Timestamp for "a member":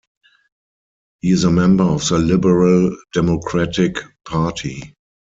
1.43-1.83